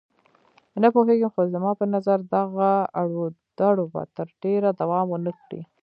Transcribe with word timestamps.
نه 0.81 0.87
پوهېږم، 0.95 1.31
خو 1.33 1.41
زما 1.53 1.71
په 1.79 1.85
نظر 1.95 2.19
دغه 2.35 2.71
اړودوړ 3.01 3.75
به 3.91 4.01
تر 4.15 4.27
ډېره 4.43 4.69
دوام 4.81 5.05
ونه 5.09 5.31
کړي. 5.41 5.61